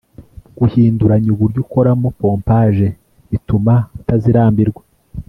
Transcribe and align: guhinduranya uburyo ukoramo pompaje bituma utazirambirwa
guhinduranya 0.57 1.29
uburyo 1.35 1.59
ukoramo 1.65 2.07
pompaje 2.19 2.87
bituma 3.31 3.73
utazirambirwa 3.99 4.83